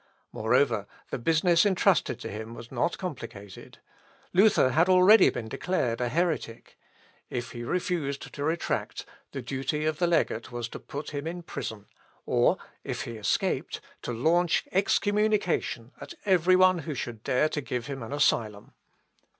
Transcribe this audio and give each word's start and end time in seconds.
Moreover, 0.33 0.87
the 1.11 1.19
business 1.19 1.63
entrusted 1.63 2.19
to 2.21 2.29
him 2.31 2.55
was 2.55 2.71
not 2.71 2.97
complicated. 2.97 3.77
Luther 4.33 4.71
had 4.71 4.89
already 4.89 5.29
been 5.29 5.47
declared 5.47 6.01
a 6.01 6.09
heretic. 6.09 6.79
If 7.29 7.51
he 7.51 7.63
refused 7.63 8.33
to 8.33 8.43
retract, 8.43 9.05
the 9.31 9.43
duty 9.43 9.85
of 9.85 9.99
the 9.99 10.07
legate 10.07 10.51
was 10.51 10.67
to 10.69 10.79
put 10.79 11.11
him 11.11 11.27
in 11.27 11.43
prison; 11.43 11.85
or 12.25 12.57
if 12.83 13.03
he 13.03 13.11
escaped, 13.17 13.79
to 14.01 14.11
launch 14.11 14.65
excommunication 14.71 15.91
at 16.01 16.15
every 16.25 16.55
one 16.55 16.79
who 16.79 16.95
should 16.95 17.21
dare 17.23 17.47
to 17.49 17.61
give 17.61 17.85
him 17.85 18.01
an 18.01 18.11
asylum. 18.11 18.73